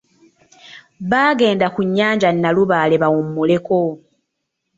[1.09, 3.79] Baagenda ku nnyanja nalubaale bawummuleko.